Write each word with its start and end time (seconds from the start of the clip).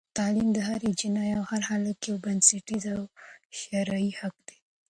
تعلیم 0.17 0.49
د 0.53 0.57
هرې 0.67 0.87
نجلۍ 0.91 1.29
او 1.37 1.43
هر 1.51 1.61
هلک 1.69 1.97
یو 2.09 2.15
بنسټیز 2.25 2.83
او 2.95 3.01
شرعي 3.59 4.11
حق 4.19 4.35
دی. 4.47 4.57